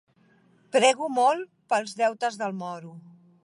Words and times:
Prego 0.75 1.09
molt 1.19 1.51
pels 1.75 1.95
deutes 2.03 2.41
del 2.43 2.57
moro. 2.65 2.95